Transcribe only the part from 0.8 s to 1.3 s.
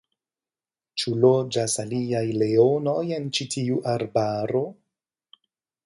Ĉu